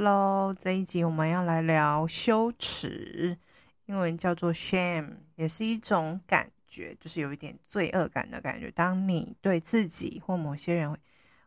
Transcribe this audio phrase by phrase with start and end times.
[0.00, 3.36] Hello，这一集我们要来聊羞耻，
[3.86, 8.70] 英文叫做 shame，也是一种感觉，就是有一点罪恶感的感觉。
[8.70, 10.96] 当你对自己或某些人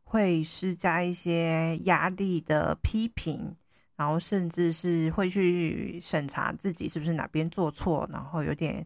[0.03, 3.55] 会施加一些压力的批评，
[3.95, 8.85] 然后甚至是会去审查自己是不是哪边做错，然后有点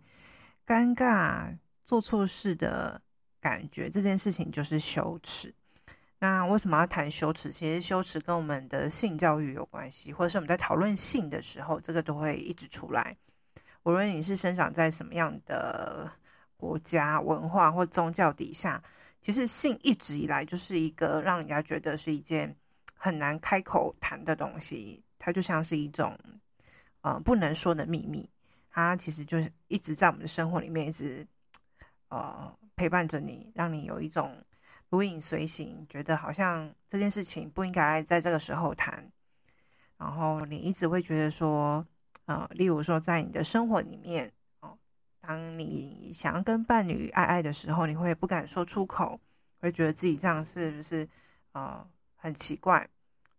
[0.63, 3.01] 尴尬、做错事的
[3.41, 5.51] 感觉，这件事情就是羞耻。
[6.25, 7.51] 那为什么要谈羞耻？
[7.51, 13.15] 其实羞耻跟我们的性教育有关系，或者是我们在讨论性的时候，这个都会一直出来。
[13.83, 16.11] 无论你是生长在什么样的
[16.57, 18.81] 国家、文化或宗教底下，
[19.21, 22.55] 其实性一直以来就是一个让人家觉得是一件
[22.95, 25.03] 很难开口谈的东西。
[25.19, 26.17] 它就像是一种
[27.01, 28.27] 呃不能说的秘密，
[28.71, 31.23] 它其实就是一直在我们的生活里面一直
[32.09, 34.35] 呃陪伴着你，让你有一种。
[34.95, 39.11] 如影随形，觉得好像这件事情不应该在这个时候谈，
[39.97, 41.85] 然后你一直会觉得说，
[42.25, 44.77] 呃，例如说在你的生活里面，哦，
[45.19, 49.19] 当你想要跟伴侣爱爱的时候，你会不敢说出口，
[49.59, 51.05] 会觉得自己这样是不是
[51.51, 52.87] 呃很奇怪，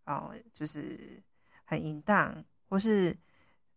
[0.05, 1.23] 哦、呃，就是
[1.65, 3.17] 很淫荡，或是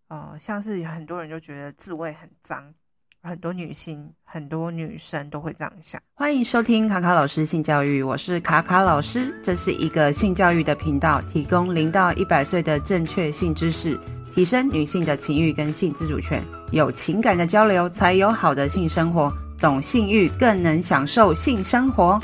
[0.10, 2.74] 呃像是很多人就觉得自慰很脏。
[3.22, 6.02] 很多女性、很多女生都会这样想。
[6.14, 9.38] 欢迎收听卡卡老师性教育，我是卡卡老师。
[9.44, 14.00] 这是一个性教育的频道，提供零到一百岁的正确性知识，
[14.34, 16.42] 提升女性的情欲跟性自主权。
[16.72, 19.32] 有情感的交流，才有好的性生活。
[19.60, 22.18] 懂性欲，更能享受性生活。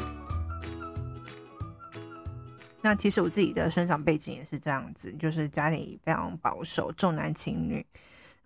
[2.81, 7.85] 那其实我自己的生长背景也是这样子，就是家里非常保守，重男轻女。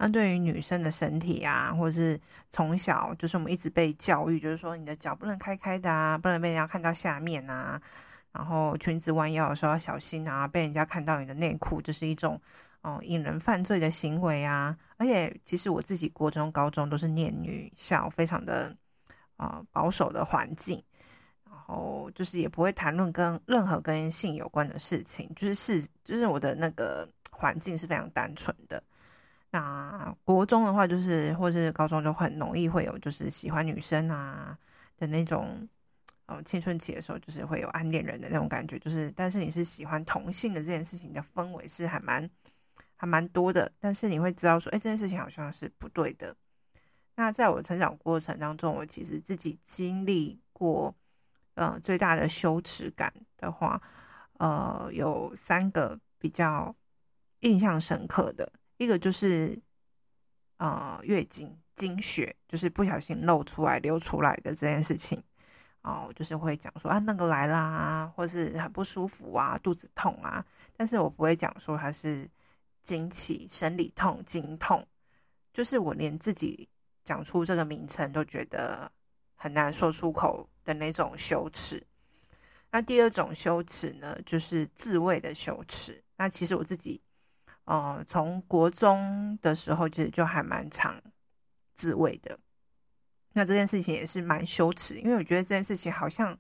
[0.02, 2.17] 那对于女生的身体啊，或者是
[2.50, 7.80] 从小就是我们一直被教育，就是说你的脚不能开开的啊，不能被人家看到下面啊，
[8.31, 12.41] 然后裙子弯腰的时候要小心啊，被人家看到你的内裤就是一种
[12.80, 14.73] 哦引人犯罪的行为啊。
[14.95, 18.73] 而且其实我自己国中、高中都是念女校，非常的
[19.36, 20.81] 啊、保守的环境，
[21.44, 28.81] 然后就是也不会谈论跟任何跟性有关的事情，就是是就是我的那个环境是非常单纯的。
[29.52, 34.58] 那国中的话，就是或是高中，就很容易会有就是喜欢女生啊
[34.98, 35.68] 的那种，
[36.28, 42.30] 呃，青春期的时候就是会有暗恋人的那种感觉，就是但是你是喜欢同性的这件事情的氛围是还蛮
[42.96, 46.36] 还蛮多的，但是你会知道说，哎，这件事情好像是不对的。
[47.16, 50.94] 那在我成长过程当中，我其实自己经历过，
[51.56, 53.81] 呃，最大的羞耻感的话，
[54.38, 56.76] 呃，有三个比较
[57.40, 58.52] 印象深刻的。
[58.79, 59.62] 一个就是，
[60.56, 65.22] 呃，月经经血就是不小心漏出来流出来的这件事情，
[65.81, 70.45] 哦，就是会讲说啊那个来啦，或是很不舒服啊，肚子痛啊，
[70.78, 72.29] 但是我不会讲说它是
[72.81, 74.88] 经期生理痛、经痛，
[75.51, 76.69] 就是我连自己
[77.03, 78.89] 讲出这个名称都觉得
[79.35, 81.85] 很难说出口的那种羞耻。
[82.72, 86.01] 那第二种羞耻呢，就是自慰的羞耻。
[86.16, 87.01] 那其实我自己。
[87.69, 91.00] 呃，从国中的时候其实就还蛮常
[91.75, 92.35] 自慰的，
[93.34, 96.35] 那这件事情也是蛮羞耻，因为我觉得这件事情好像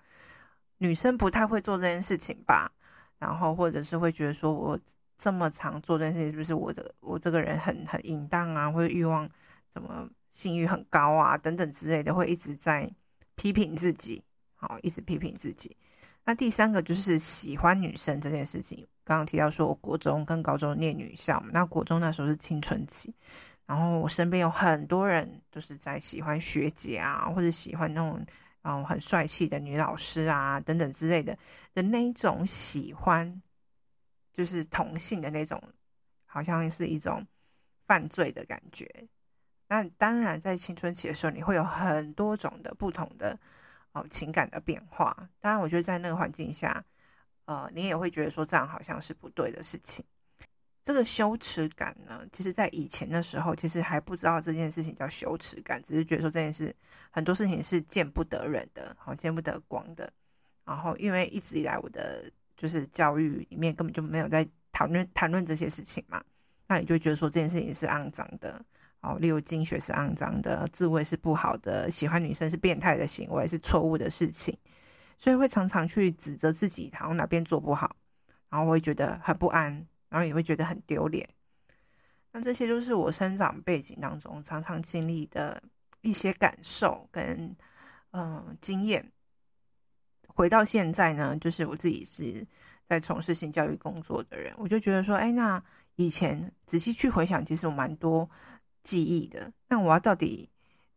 [0.79, 2.71] 女生不太会做这件事情吧，
[3.19, 4.79] 然后或者是会觉得说我
[5.17, 9.29] 这么常做这件事情，是不是我的我这个人很很淫荡啊，或者欲望
[9.71, 12.91] 怎么性欲很高啊等等之类的，会一直在
[13.35, 14.23] 批评自己，
[14.55, 15.77] 好，一直批评自己。
[16.25, 18.87] 那第三个就是喜欢女生这件事情。
[19.09, 23.11] 刚刚提到说，我国中跟高中念女校，那国中那时候是青春期，
[23.65, 28.23] 然后我身边有很多人都是在喜欢学姐啊，或者喜欢那种
[28.61, 31.35] 嗯很帅气的女老师啊等等之类的
[31.73, 33.41] 的那一种喜欢，
[34.31, 35.59] 就是同性的那种，
[36.27, 37.25] 好像是一种
[37.87, 38.87] 犯罪的感觉。
[39.67, 43.39] 那当然，在青春期的时候，你会有很多种的不同的。
[43.91, 45.27] 哦，情感的变化。
[45.39, 46.85] 当然，我觉得在那个环境下，
[47.49, 50.05] 呃，你也会觉得说这样好像是不对的事情。
[50.83, 56.71] 这个羞耻感呢，其实，在以前的时候，其实还不知道这件事情叫羞耻感，只是觉得说这件事
[57.09, 60.13] 很多事情是见不得人的，好见不得光的。
[60.63, 66.23] 然后，因为一直以来我的就是教育里面根本就没有在讨论谈论这些事情嘛，
[66.67, 68.63] 那你就觉得说这件事情是肮脏的。
[69.01, 74.55] 哦，例如经血是肮脏的，自慰是不好的，喜欢女生是变态的行为，是错误的事情，
[75.19, 77.95] 所以会常常去指责自己，然后哪边做不好，
[78.49, 81.29] 然后会觉得很不安，然后也会觉得很丢脸。
[82.31, 85.61] 那这些都是我生长背景当中常常经历的
[86.01, 87.55] 一些感受跟
[88.11, 89.11] 嗯经验。
[90.27, 92.47] 回到现在呢，就是我自己是
[92.87, 95.61] 在从事性教育工作的人，我就觉得说，哎，那
[95.95, 98.29] 以前仔细去回想，其实有蛮多
[98.83, 99.51] 记忆的。
[99.67, 100.49] 那我要到底，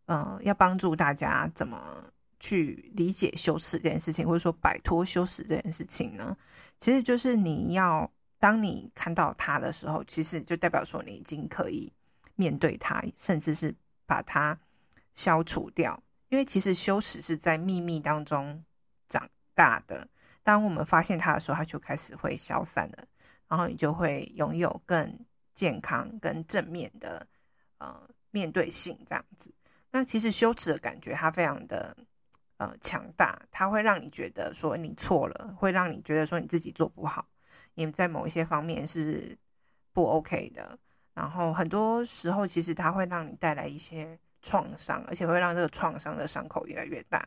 [0.05, 2.05] 呃，要帮助大家怎么
[2.43, 6.37] 去理解羞耻这件事情，或者说摆脱羞耻这件事情呢？
[6.81, 8.11] 其实就是你要，
[8.41, 11.91] 当你看到它的时候，其实就代表说你已经可以
[12.35, 13.73] 面对它，甚至是
[14.07, 14.59] 把它
[15.15, 16.03] 消除掉。
[16.31, 18.61] 因为其实羞耻是在秘密当中
[19.09, 20.09] 长大的。
[20.43, 23.05] 当我们发现它的时候，它就开始会消散了，
[23.47, 25.17] 然后你就会拥有更
[25.55, 27.25] 健康、更正面的
[27.79, 29.55] 呃面对性这样子。
[29.93, 31.97] 那其实羞耻的感觉它非常的
[32.71, 37.27] 呃强大，它会让你觉得说你错了，会让你觉得说你自己做不好，
[37.75, 39.37] 你在某一些方面是
[39.93, 40.79] 不 OK 的。
[41.15, 44.19] 然后很多时候其实它会让你带来一些。
[44.45, 47.25] 创伤，而且会让这个创伤的伤口越来越大。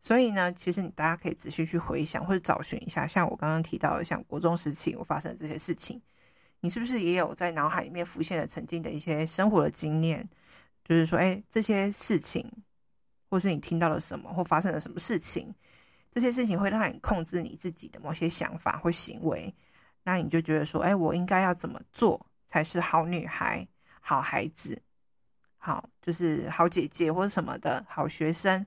[0.00, 5.98] 所以呢，其实你大家可以仔细去回想或者找寻一下，像我刚刚提到的，像国中时期我发生的这些事情，
[6.60, 10.28] 你是不是也有在脑海里面浮现了曾经的一些生活的经验？
[10.84, 12.46] 就是说，哎，这些事情，
[13.28, 15.54] 或是你听到了什么，或发生了什么事情，
[16.10, 19.54] 这些事情会让你控制你自己的某些想法或行为，
[20.04, 23.66] 那你就觉得说，哎，我应该要怎么做才是好女孩、
[24.00, 24.80] 好孩子？
[25.56, 28.64] 好，就是好姐姐或者什么的好学生，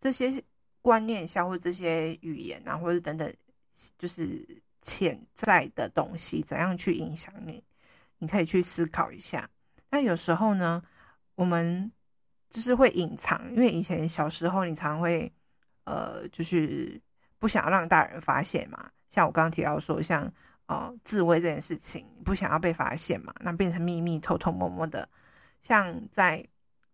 [0.00, 0.42] 这些
[0.82, 3.32] 观念下或这些语言啊，或者等等，
[3.96, 7.64] 就是潜在的东西，怎样去影响你？
[8.18, 9.48] 你可以去思考一下。
[9.90, 10.82] 那有时候呢，
[11.36, 11.90] 我们
[12.48, 15.32] 就是会隐藏，因为以前小时候你常会
[15.84, 17.00] 呃，就是
[17.38, 18.90] 不想要让大人发现嘛。
[19.08, 20.30] 像我刚刚提到说，像
[20.66, 25.08] 呃自慰这件事情，不想要被发现嘛，那变成秘密，偷偷摸摸的。
[25.60, 26.46] 像在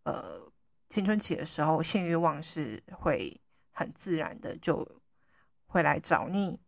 [0.04, 0.40] 呃
[0.88, 3.40] 青春期的时候，性欲望是会
[3.72, 4.86] 很自然的就
[5.66, 6.58] 会来找你。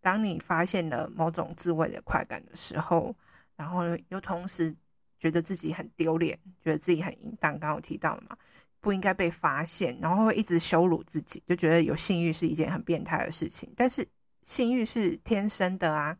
[0.00, 3.14] 当你发现了某种自慰的快感的时候，
[3.56, 4.74] 然后又同时
[5.18, 8.36] 觉得自己很丢脸，觉得自己很淫荡，刚刚我提到了嘛，
[8.80, 13.72] 不应该被发现，然后会一直羞辱自己，就觉得有性欲是一件很变态的事情。
[13.76, 14.06] 但是
[14.42, 16.16] 性欲是天生的啊，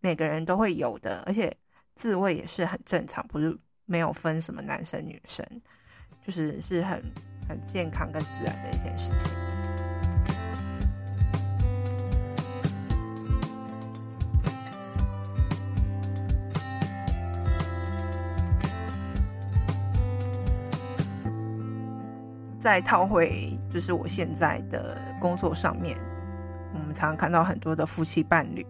[0.00, 1.54] 每个人都会有的，而且
[1.94, 3.58] 自慰也是很正常，不是？
[3.90, 5.42] 没有分什么男生女生，
[6.22, 7.02] 就是是很
[7.48, 9.57] 很健康跟自然的一件事情。
[22.68, 25.98] 再套回，就是我现在的工作上面，
[26.74, 28.62] 我们常常看到很多的夫妻伴侣，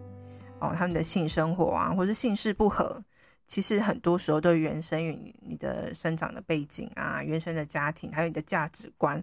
[0.59, 3.03] 哦，他们的性生活啊，或是性事不合。
[3.45, 9.21] 其实很多时候都原生于你的生长的背景啊，原生的家庭，还有你的价值观，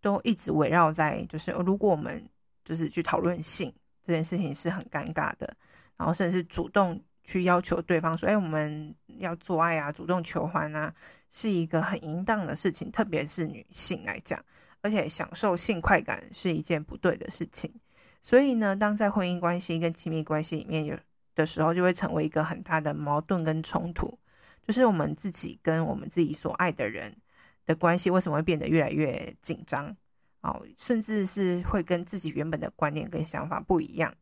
[0.00, 2.24] 都一直围绕在就是，如果我们
[2.64, 3.74] 就是去讨论性
[4.06, 5.52] 这件事情是很尴尬的，
[5.96, 10.94] 然后甚至主动去要求对方说，哎，我们要做爱啊，主动求欢啊，
[11.30, 14.44] 是一个很淫荡的事情，特别是女性来讲，
[14.82, 17.72] 而且享受性快感是一件不对的事情。
[18.20, 20.96] 所以呢，当在婚姻关系跟亲密关系里面有。
[21.34, 24.18] 的时候就会成为一个很大的矛盾跟冲突，
[24.66, 27.16] 就是我们自己跟我们自己所爱的人
[27.64, 29.96] 的关系为什么会变得越来越紧张？
[30.42, 34.14] 哦，甚至是会跟自己原本的观念跟想法不一样，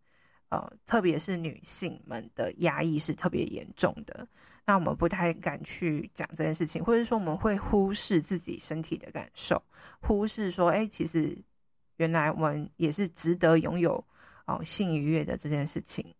[0.50, 4.28] 呃，特别是女性们的压抑是特别严重的。
[4.70, 9.60] 那我们不太敢去讲这件事情，或者说我们会忽视自己身体的感受，
[10.00, 11.36] 忽视说，哎，其实
[11.96, 14.04] 原来我们也是值得拥有
[14.46, 16.14] 哦性愉悦的这件事情。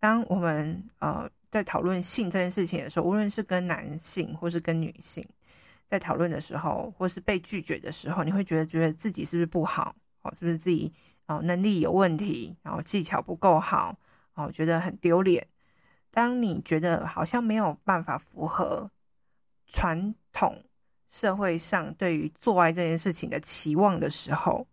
[0.00, 5.24] 当我们呃在讨论性这件事情的时候，无论是跟男性或是跟女性
[5.86, 9.94] 在讨论的时候，或是被拒绝的时候，你会觉得觉得自己是不是不好？
[10.22, 10.92] 哦，是不是自己
[11.26, 12.56] 哦能力有问题？
[12.64, 13.96] 然后技巧不够好？
[14.34, 15.46] 哦，觉得很丢脸。
[16.12, 18.88] 当你觉得好像没有办法符合
[19.66, 20.62] 传统
[21.08, 24.66] 社会上对于做爱这件事情的期望的时候，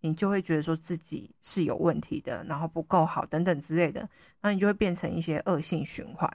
[0.00, 4.08] 你就会觉得说自己是有问题的，然后不够好等等之类的，
[4.40, 6.30] 那你就会变成一些恶性循环，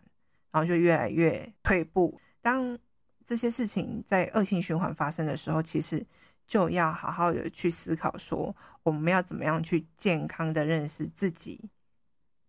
[0.52, 2.20] 然后就越来越退步。
[2.42, 2.78] 当
[3.26, 6.06] 这些事情在恶性循环发生的时候，其实
[6.46, 11.70] 就要好好的去思考说，我们要怎么样去健康的认识自己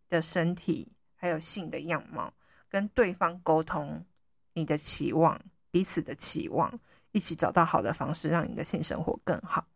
[0.08, 0.92] 的身体，
[1.24, 2.30] 还有性的样貌，
[2.68, 4.04] 跟对方沟通
[4.52, 5.40] 你的期望，
[5.70, 6.78] 彼此的期望，
[7.12, 9.66] 一起找到好的方式，让你的性生活更好。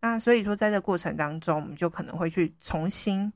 [0.00, 3.30] 那所以说，在这过程当中，我们就可能会去重新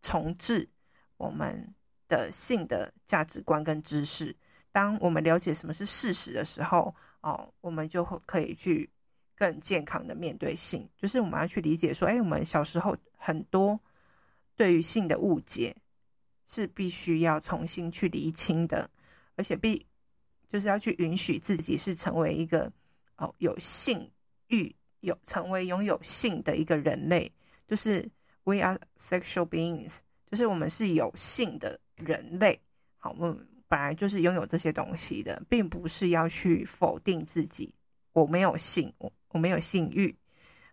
[0.00, 0.68] 重置
[1.16, 1.72] 我们
[2.08, 4.34] 的性的价值观跟知识。
[4.72, 8.90] 当我们了解什么是事实的时候，哦，我们就会可以去
[9.36, 10.90] 更健康的面对性。
[10.96, 13.78] 就是我们要去理解说，哎，我们小时候很多
[14.56, 15.76] 对于性的误解
[16.46, 18.88] 是必须要重新去厘清的，
[19.36, 19.86] 而且必
[20.48, 22.70] 就是要去允许自己是成为一个
[23.16, 24.10] 哦有性
[24.48, 27.30] 欲、有成为拥有性的一个人类，
[27.66, 28.08] 就是
[28.44, 32.60] we are sexual beings，就是我们是有性的人类。
[32.98, 37.74] 好，我们本来就是拥有这些东西的，并不是要去否定自己。
[38.12, 40.14] 我没有性，我我没有性欲。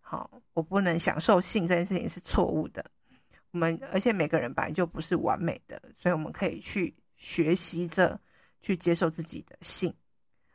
[0.02, 2.84] 好，我不能享受性这件事情是错误的。
[3.52, 8.20] 我们而且每个人本来就不是完美的，所以我们可以去学习着
[8.62, 9.94] 去接受自己的性。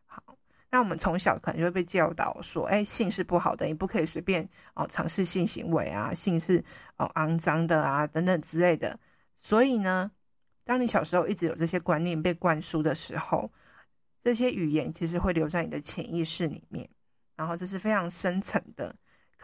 [0.06, 0.22] 好，
[0.70, 6.64] 那我们从小可能就会被教导说，哎，性是不好的，你不可以随便哦尝试性行为啊，性是
[6.96, 8.98] 哦肮脏的啊等等之类的。
[9.40, 10.10] 所以呢，
[10.64, 13.50] 当你小时候一直有这些观念被灌输的时候，
[14.22, 16.88] 这些语言其实会留在你的潜意识里面，
[17.36, 18.94] 然后这是非常深层的。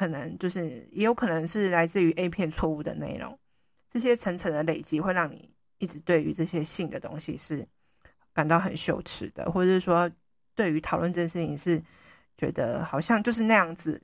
[0.01, 3.39] 可能就是，也有可能是来自于 A 片错误的内容，
[3.87, 7.69] 这些层层的累积会让你一直对于这些性的东西是
[8.33, 10.11] 感到很羞耻的，或者是说
[10.55, 11.83] 对于讨论这件事情是
[12.39, 14.01] 觉得好像就是那样子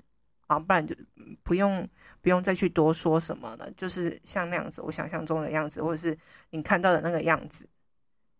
[0.49, 0.95] 啊，不然就
[1.43, 1.89] 不用
[2.21, 6.15] 不用再去多说什么了，就是像那样子，我想象中的样子，或者是
[6.51, 7.67] 你看到的那个样子。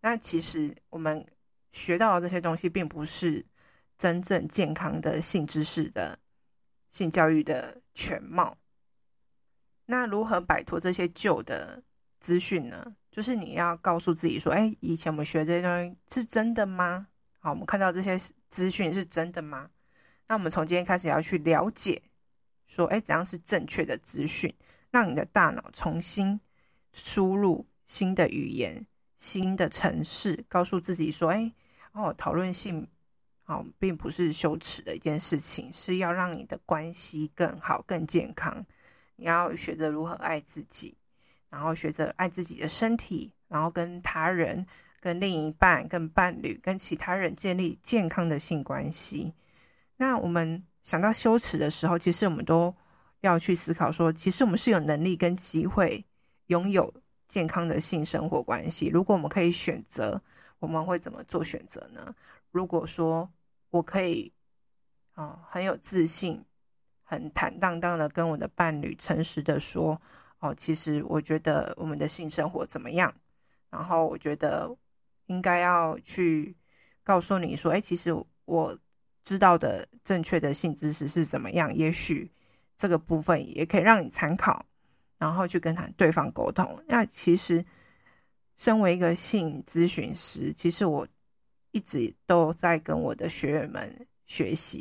[0.01, 1.25] 那其实我们
[1.71, 3.43] 学到的这些东西，并不是
[3.97, 6.19] 真正健康的性知识的。
[6.97, 8.57] 性教育的全貌，
[9.85, 11.83] 那如何摆脱这些旧的
[12.19, 12.95] 资讯呢？
[13.11, 17.07] 就是你要告诉自己说：“哎，以前我们学这些东西是真的吗？
[17.37, 18.17] 好，我们看到这些
[18.49, 19.69] 资讯是真的吗？
[20.27, 22.01] 那我们从今天开始要去了解，
[22.65, 24.51] 说：哎，怎样是正确的资讯？
[24.89, 26.39] 让你的大脑重新
[26.93, 28.87] 输入新的语言、
[29.17, 31.53] 新的程式，告诉自己说：哎，
[31.91, 32.87] 哦，讨论性。”
[33.49, 38.65] 好，并不是羞耻的一件事情，是要让你的关系更好、更健康。
[39.15, 40.97] 你要学着如何爱自己，
[41.49, 44.67] 然后学着爱自己的身体，然后跟他人、
[44.99, 49.33] 跟另一半、跟伴侣、跟其他人建立健康的性关系。
[49.95, 52.75] 那我们想到羞耻的时候，其实我们都
[53.21, 56.05] 要去思考说，其实我们是有能力跟机会
[56.47, 56.93] 拥有
[57.29, 58.87] 健康的性生活关系。
[58.87, 60.21] 如果我们可以选择，
[60.59, 62.13] 我们会怎么做选择呢？
[62.51, 63.29] 如果说
[63.69, 64.31] 我可以，
[65.15, 66.43] 哦，很有自信，
[67.03, 70.01] 很坦荡荡的跟我的伴侣诚实的说，
[70.39, 73.13] 哦，其实我觉得我们的性生活怎么样？
[73.69, 74.73] 然后我觉得
[75.25, 76.55] 应该要去
[77.03, 78.79] 告诉你说，哎，其实我
[79.23, 81.73] 知道的正确的性知识是怎么样？
[81.75, 82.31] 也许
[82.77, 84.65] 这个部分也可以让你参考，
[85.17, 86.81] 然后去跟他对方沟通。
[86.87, 87.65] 那其实，
[88.55, 91.05] 身为一个性咨询师，其实我。
[91.77, 94.79] 一直都在跟我的学员们学习，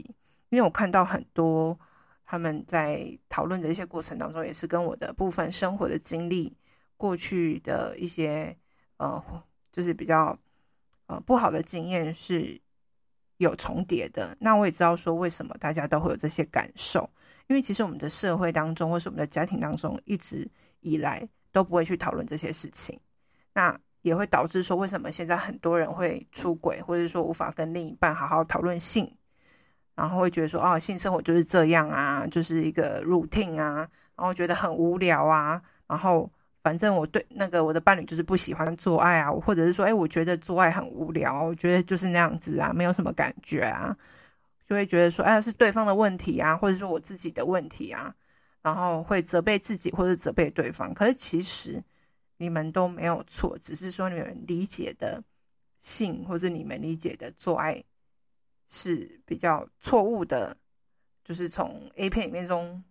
[0.49, 1.79] 因为我看到很多
[2.25, 6.57] 他们在讨论的一些过程当中，也是跟我的部分生活的经历、
[6.97, 8.57] 过去的一些
[8.97, 9.23] 呃，
[9.71, 10.39] 就是比较
[11.07, 12.59] 呃不好的经验是
[13.37, 14.35] 有重叠的。
[14.41, 17.11] 那我也知道说，为什么大家都会有这些感受，
[17.49, 20.51] 因为其实我们的社会当中，或是我们的家庭当中，一直
[20.81, 22.99] 以来都不会去讨论这些事情。
[23.53, 29.13] 那也会导致说，为什么现在很多人会出轨，或者说无法跟另一半好好讨论性，
[29.97, 33.79] 然后会觉得说，哦，性生活就是这样啊，就是一个 routine 啊，
[34.15, 36.31] 然后觉得很无聊啊，然后
[36.63, 43.97] 反正我对那个我的伴侣就是不喜欢做爱啊，或者是说，哎，我觉得做爱很无聊，我觉得就是那样子啊，没有什么感觉啊，
[44.69, 48.15] 就会觉得说，哎，是对方的问题啊，或者说我自己的问题啊，
[48.63, 51.83] 然后会责备自己或者责备对方，可是其实。
[52.39, 55.23] 你们都没有错，只是说你们理解的
[55.81, 57.83] 性，或者你们理解的做爱
[58.69, 60.55] 是比较错误的，
[61.25, 62.85] 就是从 A 片里面中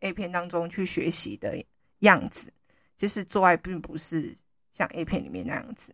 [0.00, 1.60] A 片当中去学习的
[2.00, 2.52] 样子。
[2.96, 4.36] 其实做爱并不是
[4.70, 5.92] 像 A 片里面那样子。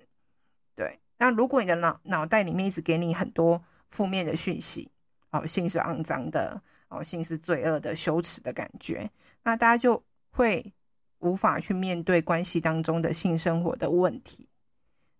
[0.75, 4.90] 对，那如果你的脑脑袋里面一直给你很多负面的讯息，
[5.30, 9.11] 哦，性是肮脏的，哦，性是罪恶的、羞耻的感觉，
[9.42, 10.75] 那大家就会。
[11.20, 14.48] 无法去面对关系当中的性生活的问题，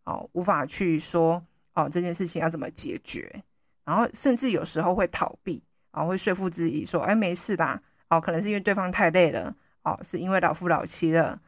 [0.05, 1.43] 哦，无法去说
[1.75, 3.43] 哦这件事情要怎么解决，
[3.85, 11.41] 然后甚至有时候会逃避，啊、哦，会说服自己说，哎，没事啦，哦，可能是因为对方太累了，哦，是因为老夫老妻了，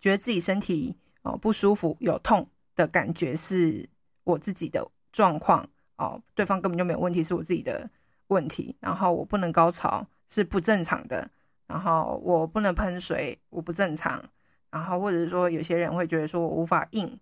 [0.00, 3.88] 觉得自己身体哦不舒服，有痛的感觉是
[4.24, 7.90] 我自己的状况，哦，对方根本就没有问题，是我自己的
[8.28, 11.28] 问题，然后我不能高潮是不正常的。
[11.66, 14.22] 然后我不能喷水，我不正常。
[14.70, 17.18] 然后或者是说，有些人会觉得说我无法硬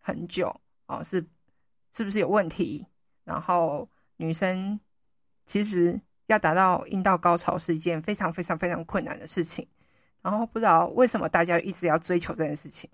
[0.00, 0.54] 很久，
[0.86, 1.24] 哦，是
[1.92, 2.86] 是不是有问题？
[3.24, 4.78] 然后女生
[5.44, 9.66] 其实要达到阴道高潮是一件非常非常非常困难的事情。
[10.22, 12.90] 然后不知道为什么大家一直要追求这件事情。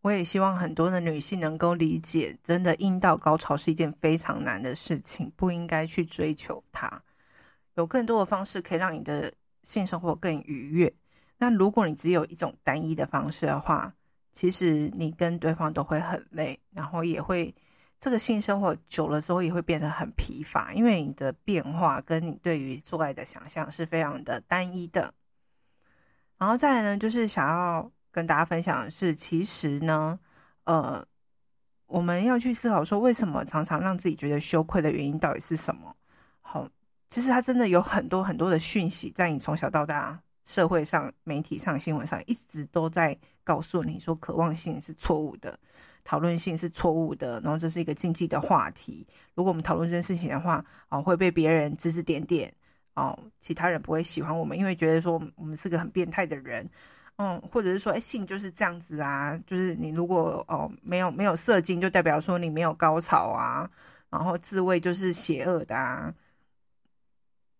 [0.00, 7.02] 我也希望很多的女性能够理解，真的阴道高潮是一件非常难的事情，不应该去追求它。
[7.74, 9.32] 有更多的方式可以让你的
[9.66, 10.94] 性生活更愉悦。
[11.38, 13.92] 那如果你只有一种单一的方式的话，
[14.32, 17.52] 其实你跟对方都会很累，然后也会
[17.98, 25.12] 这个性生活久了之后也会变得很疲乏，因为你的变化跟你对于做爱的想象是非常的单一的。
[26.38, 30.18] 然后再来呢，就是想要跟大家分享的是，其实呢，
[30.64, 31.04] 呃，
[31.86, 35.96] 我们要去思考说，为什么常常让自己觉得羞愧的原因到底是什么？
[37.08, 40.20] 其实它真的有很多很多的讯息，在你从小到大。
[40.48, 45.58] 社会上、媒体上、新闻上一直都在告诉你说，渴望性是错误的，
[46.04, 49.04] 讨论性是错误的，然后这是一个禁忌的话题。
[49.34, 52.54] 如果我们讨论这件事情的话，哦，会被别人指指点点，
[52.94, 56.70] 哦，其他人不会喜欢我们，因为觉得说我们是个很变态的人，
[57.16, 63.68] 嗯，或者是说，性就是这样子啊，就是你如果哦没有没有射精，就代表说你没有高潮啊，
[64.10, 66.14] 然后自慰就是邪恶的啊。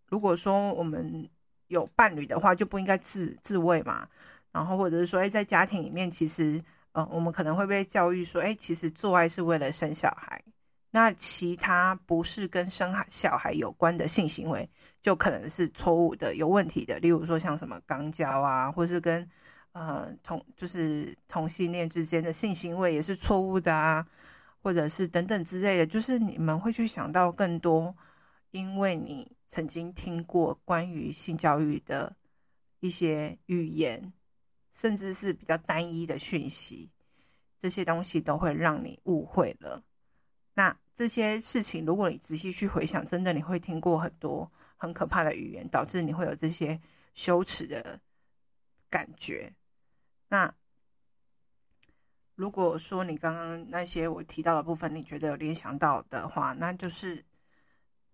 [0.09, 1.29] 如果说我们
[1.67, 4.07] 有伴侣的话，就不应该自自慰嘛。
[4.53, 6.59] 然后或者是说，哎，在家庭里面，其实，
[6.93, 10.41] 呃，我们可能会被教育说，哎，其实做爱是为了生小孩。
[10.89, 14.67] 那其他不是跟生小孩有关的性行为，
[15.01, 16.97] 就可能是错误的、有问题的。
[16.99, 19.29] 例如说，像什么肛交啊，或是跟
[19.73, 24.07] 呃同就是同性恋之间的性行为也是错误的啊，
[24.63, 25.85] 或者是等等之类的。
[25.85, 27.93] 就是你们会去想到更多，
[28.51, 29.29] 因为你。
[29.49, 32.15] 曾经听过关于性教育的
[32.81, 34.11] 一些语言，
[34.73, 36.91] 甚至是比较单一的讯息，
[37.57, 39.81] 这些东西都会让你误会了。
[40.53, 46.79] 那这些事情，如果你仔细去回想，真的你会听过很多很可怕的语言，导致你会有这些
[47.13, 48.01] 羞耻的
[48.89, 49.53] 感觉。
[50.27, 50.53] 那
[52.35, 57.23] 如果说你刚刚那些我提到的部分，你觉得有联想到的话，那就是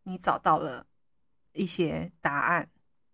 [0.03, 0.85] 你找到了。
[1.53, 2.69] 一些答案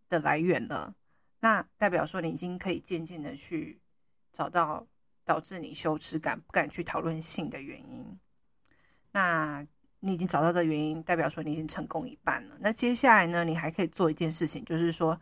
[0.09, 0.95] 的来源了，
[1.39, 3.79] 那代表说你已经可以渐渐的去
[4.33, 4.87] 找到
[5.23, 8.19] 导致你羞耻感、不敢去讨论性的原因。
[9.11, 9.65] 那
[9.99, 12.55] 你已经找到这原因，代表说你已经成功一半了。
[12.59, 15.19] 那接下来呢，你还可以做一件事情，就是说，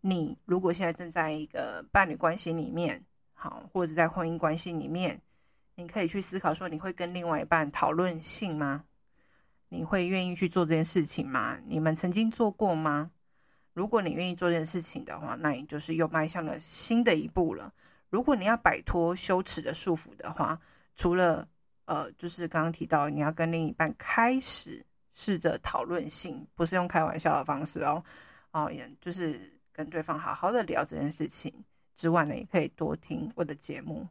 [0.00, 5.20] 你如果现在正在一个伴侣关系里面，好，或者在婚姻关系里面，
[5.76, 8.84] 你可以去思考说，你会跟另外一半讨论性吗？
[9.72, 11.58] 你会愿意去做这件事情吗？
[11.64, 13.10] 你们曾经做过吗？
[13.72, 17.72] 如果你愿意做这件事情的话，那你就是又迈向了新的一步了。
[18.10, 20.60] 如果你要摆脱羞耻的束缚的话，
[20.94, 21.48] 除了
[21.86, 28.04] 呃，就是刚刚提到你要跟另一半开始试着讨论性，不是用开玩笑的方式哦，
[28.50, 31.50] 哦，也就是跟对方好好的聊这件事情
[31.96, 34.06] 之外呢，也可以多听我的节目。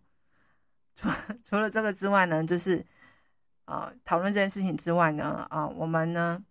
[0.95, 1.08] 除
[1.43, 2.84] 除了这个之外呢，就是。
[3.71, 6.43] 啊，讨论这件事情之外呢，啊，我们呢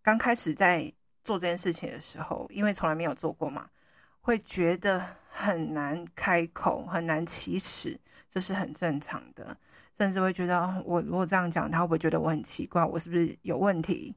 [0.00, 0.92] 刚开始在
[1.24, 3.68] 做这件事情的时候，因为从来没有做过嘛，
[4.20, 7.98] 会觉得很难开口，很难启齿，
[8.30, 9.56] 这是很正常的。
[9.98, 12.84] 甚至会觉得，我如果这样讲，他会不会觉得我很奇怪？
[12.84, 14.14] 我是不是有问题？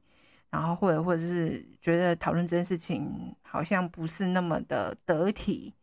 [0.48, 5.74] 然后或者或者是觉得讨论这件事情好像不是那么的得体。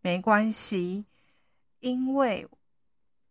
[0.00, 1.04] 没关系，
[1.80, 2.48] 因为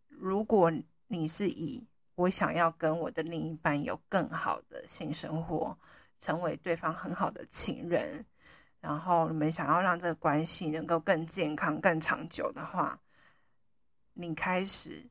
[0.08, 0.70] 如果
[1.08, 5.76] 你是以我想要跟我的另一半有更好的性生活，
[6.18, 8.24] 成为对方很好的情人，
[8.80, 13.00] 然后你们想要让这个关系能够更健康、更长久的话，
[14.12, 15.08] 你开始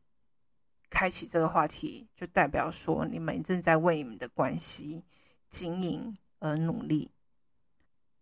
[0.92, 5.04] 开启这个话题，就代表说你们正在为你们的关系
[5.50, 7.10] 经营而努力。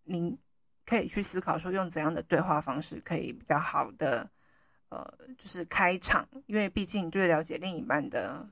[0.04, 0.40] 你
[0.86, 4.32] 可以去思考说，用怎样的对话方式可以比较好的，
[4.88, 8.50] 呃，就是开场，因为毕竟最了解另一半的。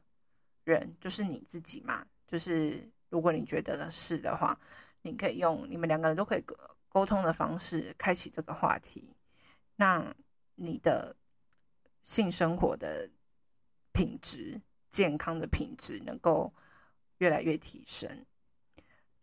[0.73, 4.59] 人就是你自己嘛，就是如果你觉得的是的话，
[5.01, 6.43] 你可以用你们两个人都可以
[6.89, 9.15] 沟通的方式开启这个话题，
[9.75, 10.13] 那
[10.55, 11.15] 你的
[12.03, 13.09] 性生活的
[13.91, 16.53] 品质、健康的品质能够
[17.19, 18.25] 越来越提升。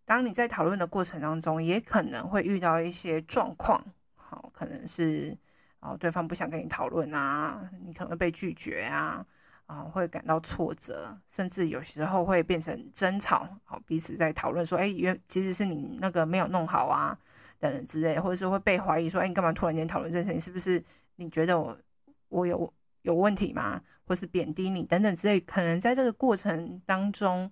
[0.05, 5.37] 当你在讨论的过程当中，也可能会遇到一些状况，好，可能是
[5.81, 9.27] 哦对方不想跟你讨论啊，你可能会被拒绝啊。
[9.67, 13.49] 啊，会感到挫折，甚至有时候会变成争吵。
[13.65, 17.19] 好，彼此在讨论说：“哎，原其实是你那个没有弄好啊，
[17.59, 20.41] 等等之类，或者是会被怀疑说：‘哎，你干嘛突然间讨论这件事情？
[20.41, 20.85] 是不是
[21.17, 21.77] 你觉得我
[22.29, 22.73] 我有
[23.03, 23.83] 有问题吗？
[24.07, 27.51] 或是贬低你等等之类？’可能在这个过程当中，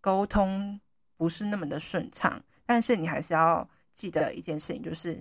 [0.00, 0.80] 沟通
[1.16, 2.40] 不是那么的顺畅。
[2.64, 5.20] 但是你还是要记得一件事情，就是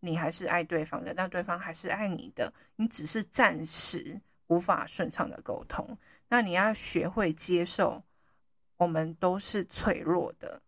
[0.00, 5.96] 你还是爱对方的，但对方还是爱你的，你只是暂时无法顺畅的沟通。
[6.28, 8.02] 那你要学会接受，
[8.76, 10.60] 我们都是脆弱的，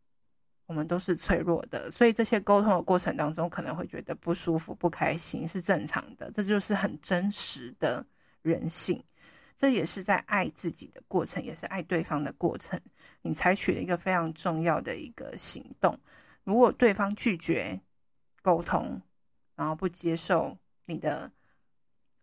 [0.67, 8.05] 我们都是脆弱的，所以这些沟通的过程当中，可能会觉得不舒服、不开心是正常的，这就是很真实的
[8.43, 9.03] 人性。
[9.57, 12.79] 这也是在爱自己的过程，也是爱对方的过程。
[13.23, 15.99] 你采取了一个非常重要的一个行动。
[16.45, 17.81] 如果对方拒绝
[18.43, 19.01] 沟通，
[19.55, 21.33] 然后不接受你的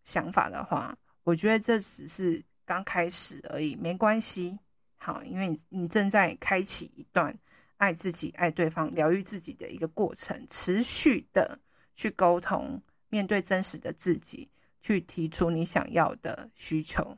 [0.04, 4.58] 想法的话，我觉得这只是刚开始而已，没关系。
[4.98, 7.38] 好，因为你你正在开启一段
[7.78, 11.60] 爱自己、爱对方、疗愈自己的一个过程，持续的
[11.96, 14.50] 去沟通，面对真实的自己，
[14.82, 17.18] 去提出你想要的需求。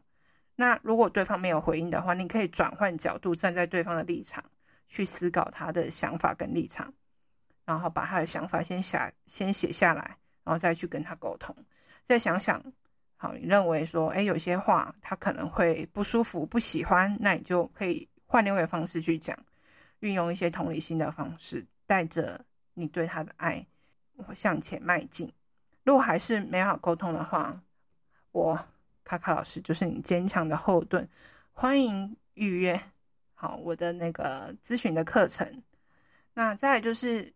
[0.55, 4.43] 那如果对方没有回应的话，你可以转换角度，站在对方的立场
[4.87, 6.93] 去思考他的想法跟立场，
[7.65, 11.55] 然后把他的想法先写先写下来，然后再去跟他沟通。
[12.03, 12.63] 再想想，
[13.17, 19.37] 好，你认为说，哎，有些话他可能会不舒服、不喜欢，那你就可以换另外一个方式去讲，
[19.99, 23.65] 运用一些同理心的方式，带着你对他的爱
[24.15, 25.31] 我向前迈进。
[25.83, 27.61] 如果还是没法沟通的话，
[28.31, 28.67] 我。
[29.07, 31.07] 卡卡老师就是你坚强的后盾，
[31.53, 32.81] 欢迎预约。
[33.35, 35.61] 好，我的那个咨询的课程。
[36.33, 37.31] 那再就是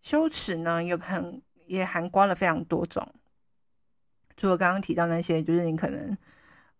[0.00, 3.06] 羞耻呢，有可能也涵盖了非常多种。
[4.36, 6.16] 除了刚刚提到那些，就是你可能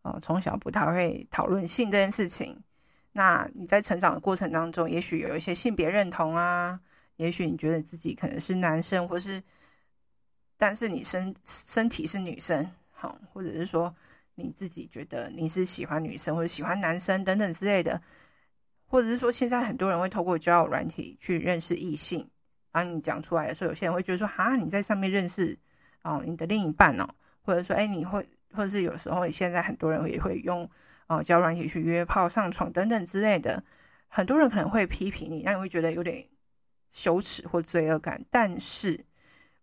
[0.03, 2.63] 呃从小不太会讨论性这件事情。
[3.13, 6.81] 那你在成长的过程当中，也许有一些性别认同啊，
[7.17, 9.43] 也许你觉得自己可能是男生，或是
[10.57, 13.95] 但是你身身体是女生，好，或者是说。
[14.35, 18.01] 你自己觉得你是喜欢女生或者喜欢男生等等之类的，
[18.87, 22.27] 或者是说现在很多人会透过交友软体去认识异性，
[22.71, 25.57] 当你讲出来的时候，有些人会觉得说哈，你在上面认识
[26.03, 27.07] 哦你的另一半哦，
[27.43, 30.69] 或者说哎你会，或者是有时候现在很多人也会用
[31.07, 33.63] 哦交软体去约炮上床等等之类的，
[34.09, 36.27] 很多人可能会批评你，让你会觉得有点
[36.91, 38.25] 羞耻或罪恶感。
[38.31, 39.05] 但是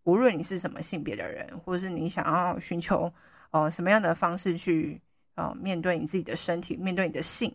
[0.03, 3.13] 无论你是什么性别的人，或者是你想要寻求。
[3.51, 5.01] 哦、呃，什么样的方式去
[5.33, 7.51] 呃面对你自己的身体，面对你的性，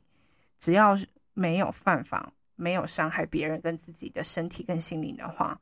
[0.58, 0.98] 只要
[1.34, 5.56] 没有犯法，没有伤害别人跟自己的身体跟心灵的话，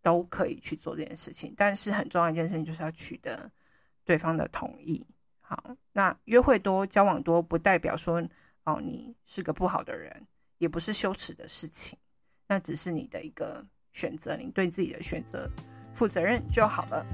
[0.00, 1.52] 都可以去做这件事情。
[1.58, 3.50] 但是很重要一件事情就是要取得
[4.06, 5.06] 对方的同意。
[5.40, 8.26] 好，那约会多、交往多，不代表说
[8.64, 11.98] 哦你是个不好的人，也不是羞耻的事情，
[12.48, 15.46] 那只是你的一个选择，你对自己的选择
[15.94, 17.04] 负责任就好了。